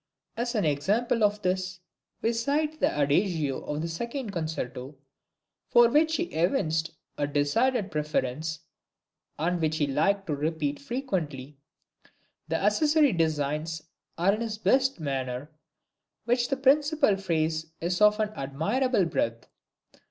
As 0.35 0.55
an 0.55 0.65
example 0.65 1.23
of 1.23 1.43
this, 1.43 1.79
we 2.23 2.33
cite 2.33 2.79
the 2.79 2.87
Adagio 2.99 3.61
of 3.65 3.83
the 3.83 3.87
Second 3.87 4.31
Concerto, 4.31 4.95
for 5.69 5.89
which 5.89 6.15
he 6.15 6.23
evinced 6.33 6.89
a 7.19 7.27
decided 7.27 7.91
preference, 7.91 8.61
and 9.37 9.61
which 9.61 9.77
he 9.77 9.85
liked 9.85 10.25
to 10.25 10.35
repeat 10.35 10.79
frequently. 10.79 11.55
The 12.47 12.57
accessory 12.63 13.13
designs 13.13 13.83
are 14.17 14.33
in 14.33 14.41
his 14.41 14.57
best 14.57 14.99
manner, 14.99 15.51
while 16.25 16.37
the 16.49 16.57
principal 16.57 17.15
phrase 17.15 17.67
is 17.79 18.01
of 18.01 18.19
an 18.19 18.31
admirable 18.35 19.05
breadth. 19.05 19.49